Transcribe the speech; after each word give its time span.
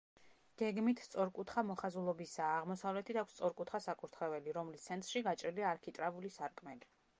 გეგმით 0.59 1.01
სწორკუთხა 1.07 1.63
მოხაზულობისაა, 1.71 2.55
აღმოსავლეთით 2.61 3.21
აქვს 3.23 3.37
სწორკუთხა 3.39 3.83
საკურთხეველი, 3.89 4.57
რომლის 4.59 4.89
ცენტრში 4.91 5.25
გაჭრილია 5.31 5.71
არქიტრავული 5.77 6.37
სარკმელი. 6.41 6.95